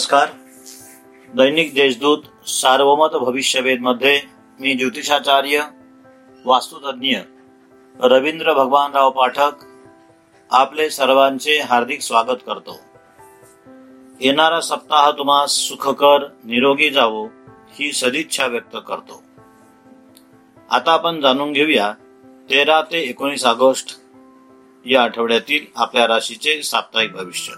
नमस्कार. 0.00 0.28
दैनिक 1.36 1.74
देशदूत 1.74 2.18
सार्वमत 2.46 3.08
भविष्यवेदमध्ये 3.08 4.20
मी 4.60 4.74
ज्योतिषाचार्य 4.74 5.60
वास्तुतज्ञ 6.44 7.16
रवींद्र 8.00 8.54
भगवानराव 8.54 9.10
पाठक 9.10 9.52
आपले 10.50 10.90
सर्वांचे 10.90 11.60
हार्दिक 11.60 12.00
स्वागत 12.00 12.42
करतो. 12.46 12.80
येणारा 14.20 14.60
सप्ताह 14.60 15.10
तुम्हा 15.10 15.46
सुखकर 15.46 16.26
निरोगी 16.44 16.90
जावो 16.90 17.26
ही 17.72 17.92
सदिच्छा 17.92 18.46
व्यक्त 18.46 18.76
करतो. 18.88 19.22
आता 20.70 20.92
आपण 20.92 21.20
जाणून 21.20 21.52
घेऊया 21.52 21.92
तेरा 22.50 22.82
ते 22.82 23.00
एकोणीस 23.00 23.44
ऑगस्ट 23.44 23.98
या 24.86 25.02
आठवड्यातील 25.02 25.66
आपल्या 25.76 26.06
राशीचे 26.06 26.62
साप्ताहिक 26.62 27.12
भविष्य. 27.12 27.52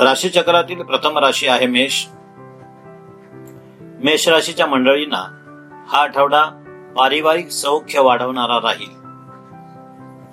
राशीचक्रातील 0.00 0.82
प्रथम 0.82 1.18
राशी 1.18 1.48
आहे 1.48 1.66
मेष. 1.66 2.06
मेष 4.04 4.28
राशीच्या 4.28 4.66
मंडळींना 4.66 5.22
हा 5.88 6.02
आठवडा 6.02 6.44
पारिवारिक 6.96 7.50
सौख्य 7.50 8.00
वाढवणारा 8.00 8.56
राहील. 8.56 8.90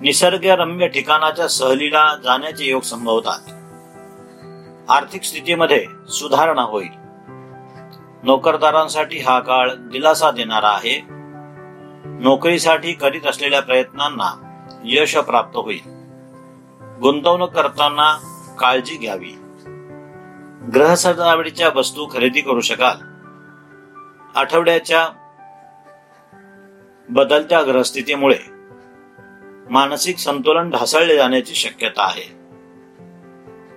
निसर्गरम्य 0.01 0.87
ठिकाणाच्या 0.87 1.47
सहलीला 1.47 2.15
जाण्याचे 2.23 2.65
योग 2.65 2.81
संभवतात. 2.81 3.39
आर्थिक 4.89 5.23
स्थितीमध्ये 5.23 5.85
सुधारणा 6.09 6.61
होईल. 6.61 6.91
नोकरदारांसाठी 8.23 9.19
हा 9.19 9.39
काळ 9.39 9.69
दिलासा 9.69 10.31
देणारा 10.31 10.69
आहे. 10.69 11.03
नोकरीसाठी 12.05 12.93
करीत 12.93 13.27
असलेल्या 13.27 13.61
प्रयत्नांना 13.61 14.59
यश 14.83 15.17
प्राप्त 15.17 15.57
होईल. 15.57 15.81
गुंतवणूक 17.01 17.51
करताना 17.51 18.17
काळजी 18.59 18.97
घ्यावी. 18.97 19.42
ग्रह 20.75 20.93
सजावटीच्या 20.93 21.69
वस्तू 21.75 22.07
खरेदी 22.13 22.41
करू 22.41 22.61
शकाल. 22.61 22.95
आठवड्याच्या 24.35 25.07
बदलत्या 27.09 27.63
ग्रहस्थितीमुळे 27.63 28.35
मानसिक 29.69 30.17
संतुलन 30.17 30.69
ढासळले 30.69 31.15
जाण्याची 31.15 31.55
शक्यता 31.55 32.03
आहे. 32.03 32.35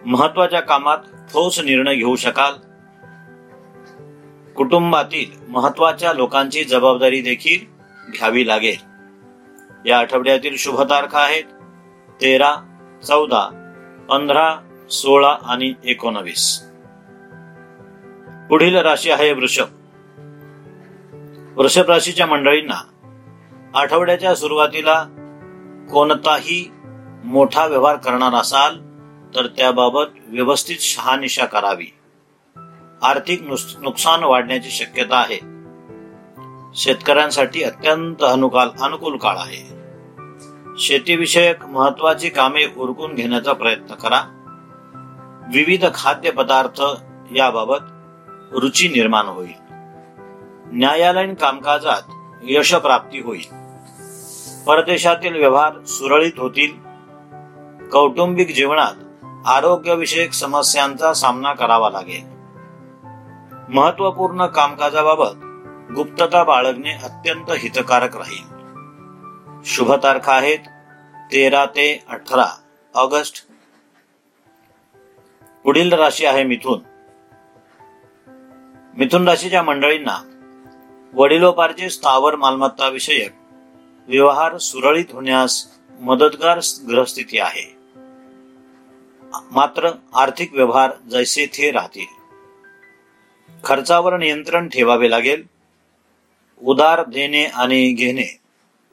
महत्त्वाच्या 0.07 0.61
कामात 0.61 0.99
ठोस 1.33 1.61
निर्णय 1.61 1.95
घेऊ 1.95 2.17
शकाल. 2.17 2.53
कुटुंबातील 4.53 5.39
महत्त्वाच्या 5.49 6.13
लोकांची 6.13 6.65
जबाबदारी 6.65 7.21
देखील 7.21 7.65
घ्यावी 8.13 8.47
लागेल. 8.47 8.77
या 9.87 9.99
आठवड्यातील 9.99 10.57
शुभ 10.57 10.83
तारखा 10.83 11.19
आहेत 11.19 11.45
तेरा 12.21 12.55
चौदा 13.05 13.73
पंधरा 14.09 14.57
सोळा 14.91 15.37
आणि 15.43 15.73
एकोणवीस. 15.85 16.66
पुढील 18.49 18.77
राशी 18.77 19.11
आहे 19.11 19.33
वृषभ. 19.33 19.65
वृषभ 21.57 21.83
राशीच्या 21.83 22.27
मंडळींना 22.27 22.83
आठवड्याच्या 23.75 24.35
सुरुवातीला 24.35 25.05
कोणताही 25.93 26.71
मोठा 27.25 27.67
व्यवहार 27.67 27.97
करणार 27.97 28.35
असाल 28.35 28.77
तर 29.35 29.47
त्याबाबत 29.47 30.05
व्यवस्थित 30.27 30.77
शहानिशा 30.81 31.45
करावी. 31.45 31.95
आर्थिक 33.03 33.43
नुकसान 33.83 34.25
वाढण्याची 34.25 34.71
शक्यता 34.71 35.17
आहे. 35.17 35.39
शेतकऱ्यांसाठी 36.75 37.63
अत्यंत 37.63 38.23
अनुकाल 38.23 38.69
अनुकूल 38.83 39.17
काळ 39.17 39.37
आहे. 39.37 39.77
शेतीविषयक 40.79 41.65
महत्वाची 41.65 42.29
कामे 42.29 42.65
उरकून 42.77 43.15
घेण्याचा 43.15 43.53
प्रयत्न 43.53 43.95
करा. 43.95 44.21
विविध 45.55 45.85
खाद्य 45.95 46.31
पदार्थ 46.31 46.83
याबाबत 47.37 47.77
रुची 48.53 48.89
निर्माण 48.89 49.27
होईल. 49.27 49.53
न्यायालयीन 50.73 51.35
कामकाजात 51.35 52.03
यशप्राप्ती 52.43 53.21
होईल. 53.21 53.47
परदेशातील 54.67 55.37
व्यवहार 55.37 55.85
सुरळीत 55.85 56.33
होतील. 56.39 56.73
कौटुंबिक 57.89 58.55
जीवनात 58.55 58.93
आरोग्यविषयक 59.47 60.33
समस्यांचा 60.33 61.15
सामना 61.15 61.53
करावा 61.53 61.91
लागेल. 61.91 62.37
महत्त्वपूर्ण 63.69 64.47
कामकाजाबाबत 64.47 65.37
गुप्तता 65.95 66.45
बाळगणे 66.45 66.93
अत्यंत 66.93 67.51
हितकारक 67.51 68.17
राहील. 68.17 68.57
शुभ 69.65 69.93
तारखा 69.93 70.33
आहेत 70.33 70.59
तेरा 71.33 71.65
ते 71.65 72.05
अठरा 72.09 72.47
ऑगस्ट. 72.95 73.47
पुढील 75.65 75.93
राशी 75.93 76.27
आहे 76.27 76.45
मिथून. 76.45 76.96
मिथुन 78.97 79.29
राशीच्या 79.29 79.63
मंडळींना 79.63 80.17
वडिलोपार्जित 81.15 81.91
स्थावर 81.91 82.37
मालमत्ता 82.37 82.89
विषयक 82.89 83.33
व्यवहार 84.09 84.59
सुरळीत 84.59 85.05
होण्यास 85.13 85.67
मदतगार 86.01 86.61
ग्रहस्थिती 86.91 87.39
आहे. 87.39 87.77
मात्र 89.51 89.91
आर्थिक 90.15 90.55
व्यवहार 90.55 90.91
जैसे 91.11 91.47
थे 91.47 91.71
राहतील. 91.71 92.07
खर्चावर 93.65 94.17
नियंत्रण 94.17 94.69
ठेवावे 94.69 95.11
लागेल. 95.11 95.45
उदार 96.63 97.05
देणे 97.05 97.45
आणि 97.45 97.93
घेणे 97.93 98.41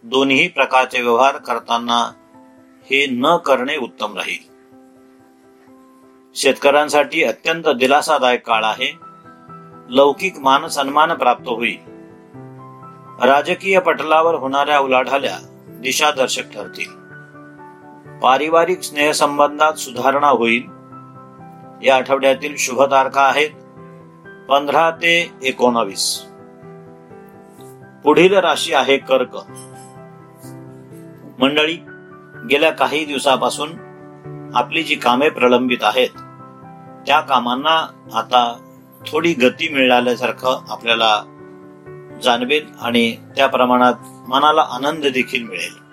दोन्ही 0.03 0.47
प्रकारचे 0.47 1.01
व्यवहार 1.01 1.37
करताना 1.37 2.11
हे 2.91 3.05
न 3.11 3.37
करणे 3.37 3.77
उत्तम 3.77 4.17
राहील. 4.17 4.51
शेतकऱ्यांसाठी 6.35 7.23
अत्यंत 7.23 7.69
दिलासादायक 7.69 8.47
काळ 8.47 8.63
आहे. 8.63 9.02
लौकिक 9.89 10.39
मान 10.39 10.67
सन्मान 10.67 11.13
प्राप्त 11.13 11.47
होईल 11.47 11.93
राजकीय 13.23 13.79
पटलावर 13.79 14.35
होणाऱ्या 14.35 14.79
उलाढाल्या 14.79 15.37
दिशादर्शक 15.67 16.41
ठरतील। 16.41 16.89
पारिवारिक 18.19 18.81
स्नेहसंबंधात 18.81 19.73
सुधारणा 19.73 20.27
होईल। 20.27 20.63
या 21.87 21.95
आठवड्यातील 21.95 22.55
शुभ 22.57 22.81
तारखा 22.81 23.21
आहेत 23.21 23.49
पंधरा 24.49 24.91
ते 24.91 25.31
एकोणावीस। 25.43 26.25
पुढील 28.03 28.33
राशी 28.33 28.73
आहे 28.73 28.97
कर्क। 28.97 29.35
मंडळी 31.39 31.77
गेल्या 32.49 32.71
काही 32.71 33.05
दिवसापासून 33.05 33.69
आपली 34.55 34.83
जी 34.83 34.95
कामे 34.95 35.29
प्रलंबित 35.29 35.83
आहेत 35.83 36.09
त्या 37.07 37.19
कामांना 37.19 37.87
आता 38.13 38.69
थोडी 39.07 39.33
गती 39.33 39.69
मिळाल्यासारखं 39.69 40.65
आपल्याला 40.69 41.23
जाणवेल 42.23 42.65
आणि 42.81 43.17
त्या 43.35 43.47
प्रमाणात 43.47 43.93
मनाला 44.29 44.61
आनंद 44.61 45.05
देखील 45.05 45.43
मिळेल. 45.43 45.83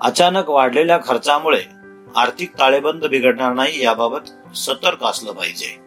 अचानक 0.00 0.48
वाढलेल्या 0.48 0.98
खर्चामुळे 1.06 1.62
आर्थिक 2.16 2.52
ताळेबंद 2.58 3.04
बिघडणार 3.04 3.52
नाही 3.52 3.84
याबाबत 3.84 4.56
सतर्क 4.56 5.04
असलं 5.04 5.32
पाहिजे. 5.32 5.84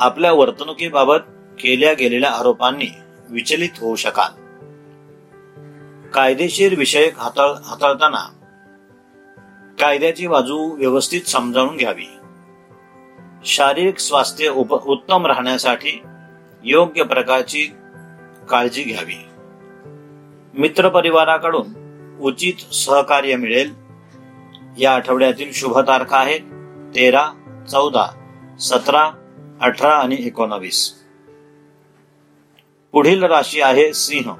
आपल्या 0.00 0.32
वर्तणुकीबाबत 0.32 1.18
केल्या 1.60 1.92
गेलेल्या 1.92 2.30
आरोपांनी 2.30 2.88
विचलित 3.30 3.68
होऊ 3.80 3.96
शकाल. 3.96 4.48
कायदेशीर 6.10 6.74
विषयक 6.78 7.18
हाताळ 7.18 7.50
हाताळताना 7.64 8.28
कायद्याची 9.80 10.26
बाजू 10.26 10.76
व्यवस्थित 10.76 11.22
समजावून 11.22 11.76
घ्यावी. 11.76 12.17
शारीरिक 13.44 13.98
स्वास्थ्य 13.98 14.48
उत्तम 14.48 15.26
राहण्यासाठी 15.26 16.02
योग्य 16.62 17.02
प्रकारची 17.02 17.62
काळजी 18.50 18.82
घ्यावी. 18.82 19.28
मित्र 20.60 20.88
परिवाराकडून 20.88 21.66
उचित 22.20 22.74
सहकार्य 22.74 23.36
मिळेल. 23.36 23.74
या 24.78 24.94
आठवड्यातील 24.94 25.52
शुभ 25.52 25.78
तारखा 25.78 26.16
आहेत 26.16 26.40
तेरा 26.94 27.28
चौदा 27.70 28.06
सतरा 28.60 29.10
अठरा 29.60 29.92
आणि 29.92 30.16
एकोणावीस. 30.20 30.94
पुढील 32.92 33.22
राशी 33.22 33.60
आहे 33.60 33.94
सिंह. 33.94 34.32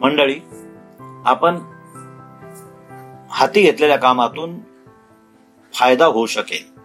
मंडळी 0.00 0.40
आपण 1.26 1.58
हाती 3.30 3.62
घेतलेल्या 3.62 3.98
कामातून 3.98 4.58
फायदा 5.74 6.06
होऊ 6.06 6.26
शकेल. 6.26 6.77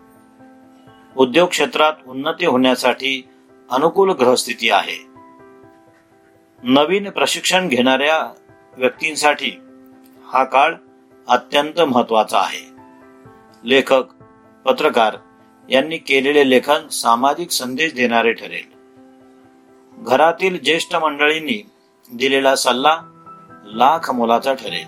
उद्योग 1.17 1.49
क्षेत्रात 1.49 1.93
उन्नती 2.07 2.45
होण्यासाठी 2.45 3.27
अनुकूल 3.71 4.11
ग्रहस्थिती 4.11 4.69
आहे. 4.69 5.05
नवीन 6.63 7.09
प्रशिक्षण 7.09 7.67
घेणाऱ्या 7.67 8.33
व्यक्तींसाठी 8.77 9.51
हा 10.25 10.43
काळ 10.43 10.73
अत्यंत 11.27 11.81
महत्त्वाचा 11.81 12.39
आहे. 12.39 12.71
लेखक 13.63 14.03
पत्रकार 14.65 15.17
यांनी 15.69 15.97
केलेले 15.97 16.49
लेखन 16.49 16.87
सामाजिक 16.87 17.51
संदेश 17.51 17.93
देणारे 17.93 18.33
ठरेल. 18.33 18.73
घरातील 19.97 20.59
ज्येष्ठ 20.59 20.95
मंडळींनी 20.95 21.69
दिलेला 22.13 22.55
सल्ला 22.55 23.01
लाख 23.65 24.11
मोलाचा 24.11 24.53
ठरेल. 24.53 24.87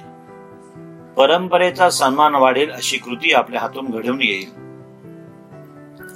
परंपरेचा 1.14 1.90
सन्मान 1.90 2.36
वाढेल 2.36 2.72
अशी 2.72 2.98
कृती 2.98 3.34
आपल्या 3.34 3.62
हातून 3.62 3.86
घडवून 3.90 4.22
येईल. 4.22 4.65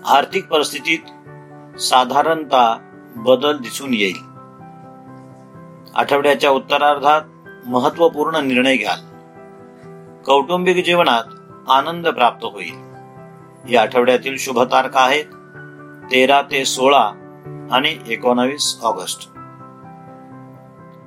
आर्थिक 0.06 0.48
परिस्थितीत 0.48 1.00
साधारणतः 1.80 2.75
बदल 3.16 3.57
दिसून 3.57 3.94
येईल. 3.94 4.18
आठवड्याच्या 5.96 6.50
उत्तरार्धात 6.50 7.22
महत्त्वपूर्ण 7.68 8.36
निर्णय 8.36 8.75
घ्याल. 8.75 9.00
कौटुंबिक 10.25 10.86
जीवनात 10.86 11.24
आनंद 11.69 12.07
प्राप्त 12.07 12.46
होईल. 12.46 12.74
या 13.74 13.81
आठवड्यातील 13.81 14.38
शुभ 14.38 14.60
तारखा 14.60 15.00
आहेत 15.00 15.25
तेरा 16.12 16.42
ते 16.42 16.66
सोळा 16.66 17.12
आणि 17.72 17.98
एकोणावीस 18.07 18.80
ऑगस्ट. 18.84 19.30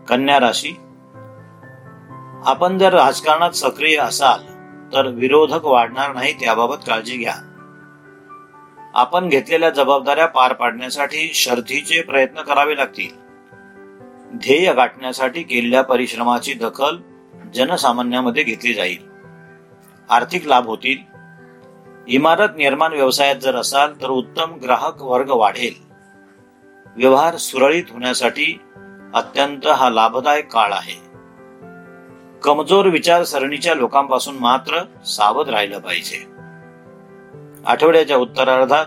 कन्या 0.09 0.41
राशी. 0.41 0.81
आपण 2.47 2.79
जर 2.79 2.93
राजकारणात 2.93 3.51
सक्रिय 3.51 3.97
असाल 3.97 4.41
तर 4.93 5.07
विरोधक 5.07 5.65
वाढणार 5.65 6.15
नाहीत 6.15 6.43
याबाबत 6.43 6.77
काळजी 6.87 7.17
घ्या. 7.17 7.35
आपण 8.95 9.29
घेतलेल्या 9.29 9.71
जबाबदाऱ्या 9.71 10.27
पार 10.27 10.53
पाडण्यासाठी 10.53 11.31
शर्थीचे 11.35 12.03
प्रयत्न 12.03 12.43
करावे 12.43 12.77
लागतील. 12.77 13.23
ध्येय 14.37 14.73
गाठण्यासाठी 14.73 15.43
केलेल्या 15.43 15.83
परिश्रमाची 15.83 16.55
दखल 16.55 16.97
जनसामान्यामध्ये 17.55 18.43
घेतली 18.43 18.75
जाईल. 18.75 18.99
आर्थिक 20.11 20.47
लाभ 20.47 20.67
होतील. 20.67 20.99
इमारत 22.09 22.49
निर्माण 22.57 22.93
व्यवसायात 22.93 23.37
जर 23.37 23.57
असाल 23.57 23.93
तर 24.03 24.09
उत्तम 24.09 24.55
ग्राहक 24.55 25.03
वर्ग 25.03 25.31
वाढेल. 25.31 25.75
व्यवहार 26.97 27.37
सुरळीत 27.37 27.85
होण्यासाठी 27.91 28.61
अत्यंत 29.15 29.67
हा 29.67 29.91
लाभदायक 29.91 30.53
काळ 30.53 30.73
आहे. 30.73 31.13
कमजोर 32.43 32.87
विचारसरणीच्या 32.87 33.75
लोकांपासून 33.75 34.37
मात्र 34.39 35.03
सावध 35.05 35.49
राहिलं 35.49 35.79
पाहिजे. 35.79 36.32
आठवड्याच्या 37.67 38.17
उत्तरार्धात 38.17 38.87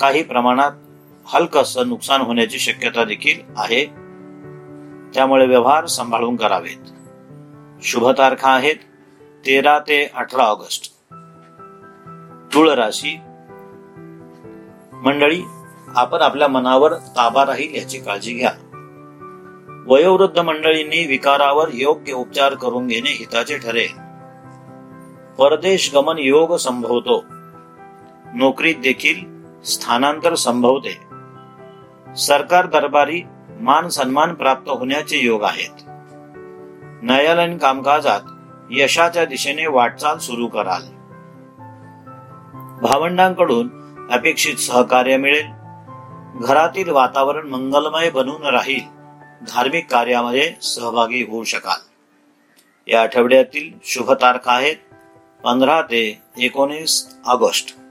काही 0.00 0.22
प्रमाणात 0.22 0.70
हलकस 1.26 1.78
नुकसान 1.78 2.20
होण्याची 2.20 2.58
शक्यता 2.58 3.04
देखील 3.04 3.40
आहे. 3.56 3.84
त्यामुळे 5.14 5.46
व्यवहार 5.46 5.86
सांभाळून 5.86 6.36
करावेत. 6.36 6.88
शुभ 7.82 8.10
तारखा 8.18 8.50
आहेत 8.50 8.74
तेरा 9.46 9.78
ते 9.78 10.10
अठरा 10.14 10.42
ऑगस्ट. 10.42 10.92
तुळ 12.54 12.70
राशी. 12.70 13.18
मंडळी 15.04 15.42
आपण 15.88 16.18
आपल्या 16.18 16.48
मनावर 16.48 16.94
ताबा 16.94 17.46
राहील 17.46 17.74
याची 17.74 17.98
काळजी 17.98 18.32
घ्या. 18.34 18.52
वयोवृद्ध 19.86 20.38
मंडळींनी 20.38 21.06
विकारावर 21.06 21.68
योग्य 21.72 22.12
उपचार 22.12 22.54
करून 22.54 22.86
घेणे 22.86 23.10
हिताचे 23.10 23.58
ठरेल. 23.58 24.06
परदेश 25.38 25.90
गमन 25.94 26.18
योग 26.18 26.56
संभवतो. 26.56 27.24
नोकरीत 28.36 28.74
देखील 28.74 29.44
स्थानांतर 29.62 30.34
संभवते. 30.34 30.98
सरकार 32.14 32.66
दरबारी 32.66 33.22
मान 33.60 33.88
सन्मान 33.88 34.34
प्राप्त 34.34 34.70
होण्याचे 34.70 35.18
योग 35.18 35.42
आहेत. 35.42 35.70
न्यायालयीन 37.02 37.58
कामकाजात 37.58 38.20
यशाच्या 38.70 39.24
दिशेने 39.24 39.66
वाटचाल 39.66 40.18
सुरू 40.18 40.46
कराल. 40.46 40.82
भावंडांकडून 42.80 43.68
अपेक्षित 44.10 44.56
सहकार्य 44.56 45.16
मिळेल. 45.16 45.46
घरातील 46.44 46.88
वातावरण 46.88 47.48
मंगलमय 47.48 48.10
बनून 48.10 48.42
राहील. 48.42 48.82
धार्मिक 49.48 49.90
कार्यामध्ये 49.90 50.52
सहभागी 50.62 51.22
होऊ 51.22 51.44
शकाल. 51.44 51.78
या 52.86 53.02
आठवड्यातील 53.02 53.70
शुभ 53.84 54.12
तारखा 54.12 54.52
आहेत 54.52 54.76
पंधरा 55.44 55.82
ते 55.82 56.22
एकोणीस 56.38 57.16
ऑगस्ट. 57.24 57.85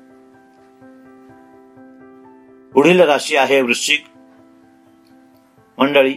पुढील 2.75 2.99
राशी 2.99 3.35
आहे 3.35 3.61
वृश्चिक 3.61 4.05
मंडळी 5.77 6.13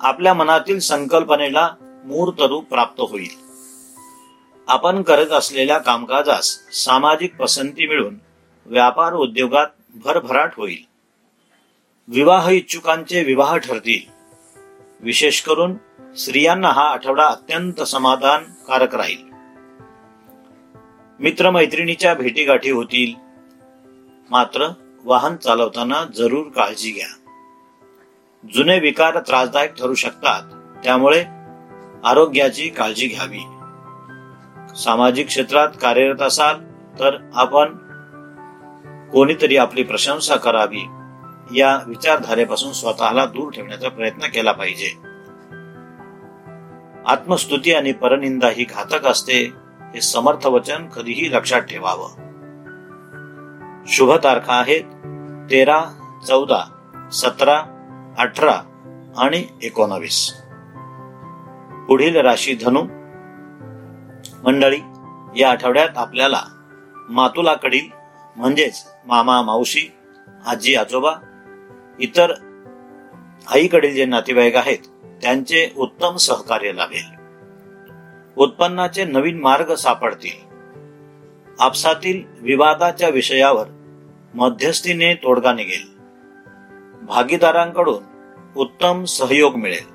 आपल्या 0.00 0.34
मनातील 0.34 0.78
संकल्पनेला 0.78 1.70
मूर्त 1.80 2.40
रूप 2.40 2.68
प्राप्त 2.68 3.00
होईल. 3.00 3.36
आपण 4.68 5.02
करत 5.02 5.30
असलेल्या 5.30 5.78
कामकाजास 5.78 6.68
सामाजिक 6.72 7.36
पसंती 7.36 7.86
मिळून 7.86 8.14
व्यापार 8.66 9.12
उद्योगात 9.12 9.66
भरभराट 9.94 10.50
होईल. 10.56 10.84
विवाह 12.08 12.48
इच्छुकांचे 12.48 13.22
विवाह 13.22 13.56
ठरतील. 13.56 14.10
विशेष 15.00 15.42
करून 15.42 15.74
स्त्रियांना 16.14 16.68
हा 16.68 16.90
आठवडा 16.90 17.26
अत्यंत 17.26 17.82
समाधानकारक 17.82 18.94
राहील. 18.94 19.22
मित्रमैत्रिणीच्या 21.20 22.14
भेटीगाठी 22.14 22.70
होतील. 22.70 23.14
मात्र 24.30 24.68
वाहन 25.06 25.36
चालवताना 25.36 26.04
जरूर 26.16 26.46
काळजी 26.46 26.90
घ्या. 26.90 27.30
जुने 28.54 28.78
विकार 28.78 29.18
त्रासदायक 29.18 29.74
ठरू 29.74 29.94
शकतात 29.94 30.42
त्यामुळे 30.84 31.24
आरोग्याची 32.04 32.68
काळजी 32.68 33.06
घ्यावी. 33.06 33.38
सामाजिक 34.76 35.26
क्षेत्रात 35.26 35.68
कार्यरत 35.80 36.22
असाल 36.22 36.54
तर 36.98 37.30
आपण 37.34 37.74
कोणीतरी 39.08 39.56
आपली 39.56 39.82
प्रशंसा 39.82 40.36
करावी. 40.36 40.82
या 41.60 41.80
विचारधारेपासून 41.86 42.72
स्वतःला 42.72 43.26
दूर 43.26 43.52
ठेवण्याचा 43.52 43.88
प्रयत्न 43.88 44.26
केला 44.26 44.52
पाहिजे. 44.52 44.90
आत्मस्तुती 47.06 47.72
आणि 47.72 47.92
परनिंदा 47.92 48.48
ही 48.48 48.64
घातक 48.64 49.06
असते 49.06 49.52
हे 49.94 50.00
समर्थ 50.00 50.46
वचन 50.46 50.86
कधीही 50.86 51.32
लक्षात 51.32 51.60
ठेवावं. 51.60 52.26
शुभ 53.88 54.12
तारखा 54.24 54.54
आहेत 54.54 54.82
तेरा 55.50 55.84
चौदा 56.26 56.60
सतरा 57.12 57.62
अठरा 58.18 58.60
आणि 59.16 59.44
एकोणावीस. 59.62 60.34
पुढील 61.88 62.16
राशी 62.16 62.54
धनु. 62.54 62.82
मंडळी 64.44 64.78
या 65.40 65.50
आठवड्यात 65.50 65.88
आपल्याला 65.96 66.42
मातुलाकडील 66.94 67.86
म्हणजेच 68.36 68.86
मामा 69.06 69.42
मावशी 69.42 69.92
आजी 70.46 70.74
आजोबा 70.74 71.12
इतर 72.00 72.32
आईकडील 73.48 73.94
जे 73.94 74.04
नातेवाईक 74.04 74.56
आहेत 74.56 74.78
त्यांचे 75.22 75.70
उत्तम 75.76 76.16
सहकार्य 76.16 76.72
लाभेल. 76.72 77.16
उत्पन्नाचे 78.36 79.04
नवीन 79.04 79.40
मार्ग 79.40 79.74
सापडतील. 79.74 80.46
आपसातील 81.60 82.22
विवादाच्या 82.40 83.08
विषयावर 83.08 83.66
मध्यस्थीने 84.36 85.14
तोडगा 85.14 85.52
निघेल. 85.52 85.98
भागीदारांकडून 87.02 88.02
उत्तम 88.56 89.04
सहयोग 89.04 89.54
मिळेल. 89.54 89.86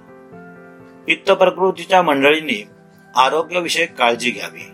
पित्त 1.06 1.32
प्रकृतीच्या 1.32 2.02
मंडळींनी 2.02 2.68
आरोग्यविषयक 3.16 3.96
काळजी 3.96 4.32
घ्यावी. 4.32 4.72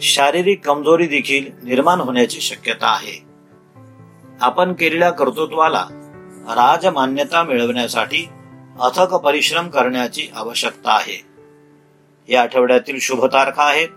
शारीरिक 0.00 0.66
कमजोरी 0.66 1.06
देखील 1.06 1.66
निर्माण 1.66 2.00
होण्याची 2.00 2.40
शक्यता 2.40 2.86
आहे. 2.86 3.24
आपण 4.40 4.72
केलेल्या 4.72 5.10
कर्तृत्वाला 5.10 5.86
राजमान्यता 6.48 7.42
मिळवण्यासाठी 7.42 8.28
अथक 8.80 9.14
परिश्रम 9.14 9.68
करण्याची 9.68 10.28
आवश्यकता 10.34 10.92
आहे. 10.92 11.22
या 12.28 12.42
आठवड्यातील 12.42 12.98
शुभ 12.98 13.24
तारखा 13.24 13.62
आहेत 13.62 13.88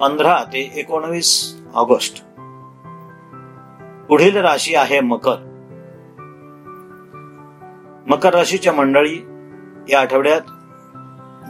पंधरा 0.00 0.44
ते 0.44 0.72
एकोणवीस 0.74 1.56
ऑगस्ट. 1.74 2.24
पुढील 4.10 4.36
राशी 4.36 4.74
आहे 4.74 5.00
मकर. 5.00 5.36
मकर 8.06 8.34
राशीच्या 8.34 8.72
मंडळी 8.72 9.14
या 9.88 10.00
आठवड्यात 10.00 10.40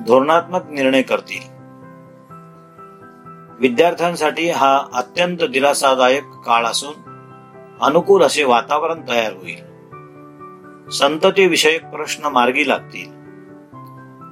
धोरणात्मक 0.07 0.71
निर्णय 0.71 1.03
करतील. 1.03 1.41
विद्यार्थ्यांसाठी 3.61 4.51
हा 4.51 4.83
अत्यंत 4.93 5.39
दिलासादायक 5.39 6.25
काळ 6.25 6.65
असून 6.65 6.93
अनुकूल 7.83 8.23
असे 8.23 8.45
वातावरण 8.45 9.01
तयार 9.09 9.33
होईल. 9.33 9.61
संतती 10.91 11.47
विषयक 11.47 11.87
प्रश्न 11.87 12.25
मार्गी 12.25 12.69
लागतील. 12.69 13.13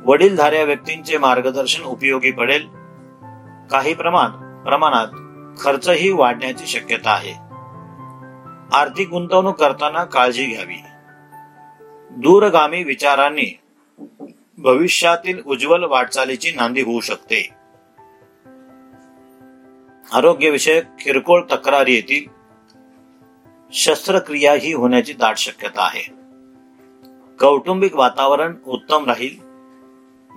वडीलधाऱ्या 0.06 0.64
व्यक्तींचे 0.64 1.18
मार्गदर्शन 1.18 1.82
उपयोगी 1.82 2.30
पडेल. 2.30 2.68
काही 3.70 3.94
प्रमाण 3.94 4.30
प्रमाणात 4.62 5.06
खर्चही 5.61 6.12
वाढण्याची 6.12 6.66
शक्यता 6.66 7.11
आहे. 7.11 7.48
आर्थिक 8.72 9.08
गुंतवणूक 9.08 9.56
करताना 9.56 10.04
काळजी 10.04 10.46
घ्यावी. 10.46 10.76
दूरगामी 12.10 12.84
विचारांनी 12.84 13.60
भविष्यातील 14.58 15.42
उज्ज्वल 15.46 15.84
वाटचालीची 15.84 16.50
नांदी 16.50 16.82
होऊ 16.82 17.00
शकते. 17.00 17.48
आरोग्यविषयक 20.12 20.84
किरकोळ 21.00 21.42
तक्रारी 21.52 21.94
येतील. 21.94 22.25
शस्त्रक्रिया 23.72 24.52
ही 24.52 24.72
होण्याची 24.72 25.12
दाट 25.12 25.37
शक्यता 25.37 25.84
आहे. 25.84 26.12
कौटुंबिक 27.40 27.94
वातावरण 27.94 28.54
उत्तम 28.66 29.04
राहील. 29.04 29.37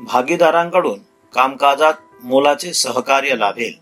भागीदारांकडून 0.03 0.99
कामकाजात 1.33 1.93
मोलाचे 2.23 2.73
सहकार्य 2.73 3.35
लाभेल. 3.35 3.73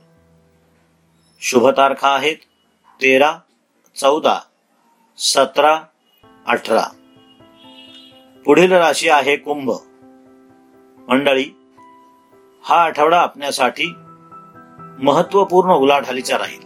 शुभ 1.41 1.67
तारखा 1.67 2.09
आहेत. 2.09 2.37
तेरा 3.01 3.37
चौदा 3.95 4.39
सतरा 5.17 5.79
अठरा. 6.47 6.83
पुढील 8.45 8.71
राशी 8.71 9.09
आहे 9.09 9.35
कुंभ. 9.35 9.71
मंडळी 11.07 11.45
हा 12.63 12.83
आठवडा 12.83 13.19
आपल्यासाठी 13.19 13.93
महत्त्वपूर्ण 15.03 15.71
उलाढालीचा 15.71 16.37
राहील. 16.37 16.61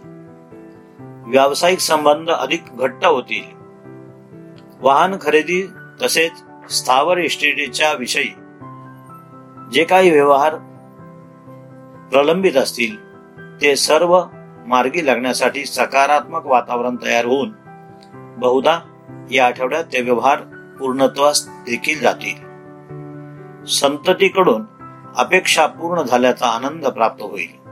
व्यावसायिक 1.30 1.78
संबंध 1.78 2.30
अधिक 2.30 2.64
घट्ट 2.70 3.04
होतील. 3.04 3.44
वाहन 4.80 5.16
खरेदी 5.20 5.66
तसेच 6.02 6.42
स्थावर 6.72 7.18
इस्टेटीच्या 7.18 7.92
विषयी 7.92 8.34
जे 9.72 9.84
काही 9.84 10.10
व्यवहार 10.10 10.54
प्रलंबित 12.10 12.56
असतील 12.56 12.96
ते 13.60 13.76
सर्व 13.76 14.22
मार्गी 14.66 15.06
लागण्यासाठी 15.06 15.64
सकारात्मक 15.64 16.46
वातावरण 16.46 16.96
तयार 16.96 17.24
होऊन 17.24 17.52
बहुधा 18.38 18.80
या 19.30 19.46
आठवड्यात 19.46 19.84
ते 19.84 20.00
व्यवहार 20.00 20.38
पूर्णत्वास 20.80 21.46
देखील 21.48 22.00
जातील. 22.00 22.54
संततीकडून 23.64 24.62
अपेक्षा 25.16 25.66
पूर्ण 25.66 26.02
झाल्याचा 26.02 26.46
आनंद 26.46 26.86
प्राप्त 26.86 27.22
होईल. 27.22 27.64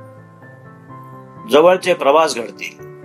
जवळचे 1.49 1.95
प्रवास 1.95 2.37
घडतील. 2.37 3.03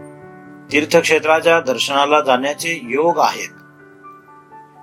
तीर्थक्षेत्राच्या 0.71 1.59
दर्शनाला 1.59 2.21
जाण्याचे 2.21 2.79
योग 2.83 3.19
आहेत. 3.19 3.49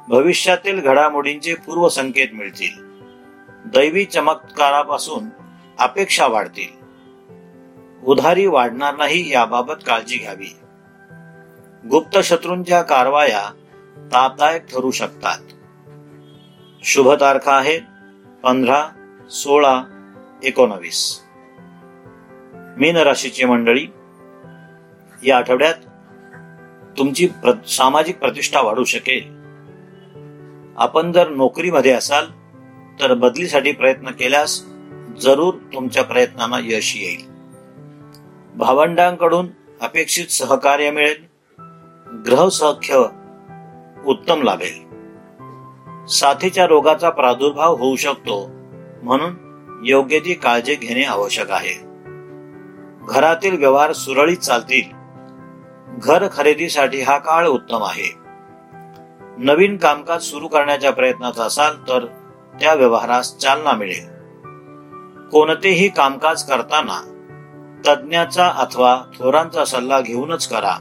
भविष्यातील 0.09 0.81
घडामोडींचे 0.81 1.55
पूर्व 1.55 1.89
संकेत 1.89 2.29
मिळतील. 2.35 3.03
दैवी 3.67 4.05
चमत्कारापासून 4.05 5.25
अपेक्षा 5.79 6.27
वाढतील. 6.27 6.84
उधारी 8.07 8.47
वाढणार 8.47 8.97
नाही 8.97 9.33
याबाबत 9.33 9.75
काळजी 9.87 10.17
घ्यावी. 10.17 10.57
गुप्त 11.91 12.19
शत्रूंच्या 12.19 12.83
कारवाया 12.83 13.51
तापदायक 14.13 14.67
ठरू 14.67 14.91
शकतात. 14.91 15.39
शुभ 16.85 17.13
तारखा 17.13 17.53
आहेत 17.53 17.81
पंधरा 18.43 18.89
सोळा 19.31 19.83
एकोणवीस. 20.45 21.21
मीन 22.77 22.97
राशीची 22.97 23.45
मंडळी 23.45 23.87
या 25.27 25.37
आठवड्यात 25.37 25.75
तुमची 26.99 27.27
प्र, 27.27 27.53
सामाजिक 27.69 28.19
प्रतिष्ठा 28.19 28.61
वाढू 28.61 28.85
शकेल. 28.85 29.25
आपण 30.77 31.13
जर 31.13 31.29
नोकरीमध्ये 31.29 31.93
असाल 31.93 32.27
तर 33.01 33.15
बदलीसाठी 33.15 33.73
प्रयत्न 33.73 34.11
केल्यास 34.11 34.65
जरूर 35.21 35.55
तुमच्या 35.55 36.05
प्रयत्नांना 36.05 36.59
यश 36.63 36.97
येईल. 36.97 37.34
भावंडांकडून 38.55 39.47
अपेक्षित 39.81 40.27
सहकार्य 40.27 40.91
मिळेल. 40.91 41.25
ग्रह 42.27 42.49
सौख्य 42.49 43.03
उत्तम 44.07 44.43
लाभेल. 44.43 44.85
साथीच्या 46.07 46.67
रोगाचा 46.67 47.11
प्रादुर्भाव 47.11 47.77
होऊ 47.77 47.97
शकतो 47.97 48.51
म्हणून 49.03 49.35
योग्य 49.85 50.19
ती 50.19 50.35
काळजी 50.35 50.75
घेणे 50.75 51.05
आवश्यक 51.05 51.51
आहे. 51.51 51.81
घरातील 53.09 53.59
व्यवहार 53.59 53.93
सुरळीत 53.93 54.37
चालतील. 54.37 54.97
घर 56.03 56.29
खरेदीसाठी 56.33 57.01
हा 57.01 57.19
काळ 57.19 57.47
उत्तम 57.47 57.83
आहे. 57.83 58.15
नवीन 59.39 59.77
कामकाज 59.77 60.23
सुरू 60.23 60.49
करण्याच्या 60.49 60.93
प्रयत्नात 60.93 61.41
असाल 61.41 61.77
तर 61.89 62.07
त्या 62.61 62.75
व्यवहारास 62.75 63.37
चालना 63.37 63.73
मिळेल. 63.73 64.07
कोणतेही 65.29 65.89
कामकाज 65.89 66.43
करताना 66.43 67.14
तज्ज्ञाचा 67.87 68.49
अथवा 68.49 69.03
थोरांचा 69.19 69.65
सल्ला 69.65 70.01
घेऊनच 70.01 70.49
करा. 70.49 70.77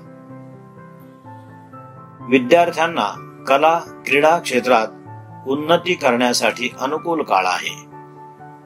विद्यार्थ्यांना 2.30 3.40
कला 3.48 3.80
क्रीडा 3.80 4.40
क्षेत्रात 4.40 4.88
उन्नती 5.48 5.94
करण्यासाठी 5.94 6.70
अनुकूल 6.80 7.22
काळ 7.22 7.46
आहे. 7.46 7.86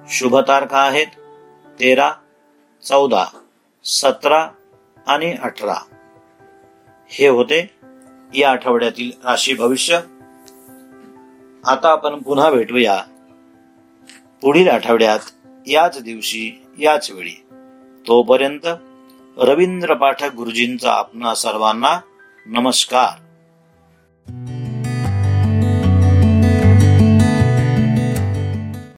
शुभ 0.10 0.38
तारखा 0.38 0.80
आहेत 0.80 1.08
तेरा 1.80 2.12
चौदा 2.84 3.26
सतरा 3.84 4.50
आणि 5.08 5.36
अठरा. 5.44 5.76
हे 7.10 7.28
होते 7.28 7.76
या 8.34 8.52
आठवड्यातील 8.52 9.12
राशी 9.24 9.54
भविष्य. 9.54 10.00
आता 11.66 11.92
आपण 11.92 12.22
पुन्हा 12.22 12.50
भेटूया 12.50 13.04
पुढील 14.42 14.70
आठवड्यात 14.70 15.20
याच 15.68 16.04
दिवशी 16.04 16.66
याच 16.80 17.12
वेळी. 17.12 17.47
तोपर्यंत 18.08 18.68
रवींद्र 19.38 19.94
पाठक 19.94 20.36
गुरुजींचा 20.36 20.92
आपणा 20.92 21.34
सर्वांना 21.36 22.00
नमस्कार. 22.46 23.27